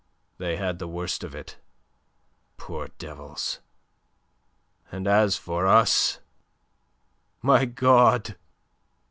[0.39, 1.59] They had the worst of it,
[2.57, 3.59] poor devils.
[4.91, 6.17] And as for us
[7.43, 8.35] my God!